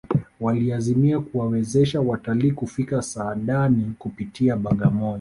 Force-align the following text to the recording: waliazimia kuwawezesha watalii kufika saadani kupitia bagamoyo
waliazimia 0.39 1.19
kuwawezesha 1.19 2.01
watalii 2.01 2.51
kufika 2.51 3.01
saadani 3.01 3.95
kupitia 3.99 4.55
bagamoyo 4.57 5.09